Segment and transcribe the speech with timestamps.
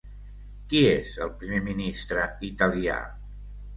[0.71, 2.97] Qui és el primer ministre italià?